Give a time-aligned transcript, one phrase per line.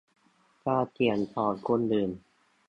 [0.65, 2.11] การเขียนของคนอื่น